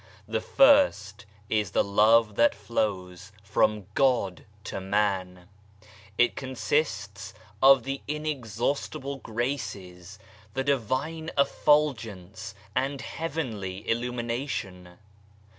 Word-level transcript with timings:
The 0.27 0.41
first 0.41 1.27
is 1.47 1.69
the 1.73 1.83
love 1.83 2.33
that 2.33 2.55
flows 2.55 3.31
from 3.43 3.85
God 3.93 4.45
to 4.63 4.81
man; 4.81 5.47
it 6.17 6.35
consists 6.35 7.35
of 7.61 7.83
the 7.83 8.01
inexhaustible 8.07 9.17
graces, 9.17 10.17
the 10.55 10.63
Divine 10.63 11.29
effulgence 11.37 12.55
and 12.75 12.99
heavenly 12.99 13.87
illumination. 13.87 14.97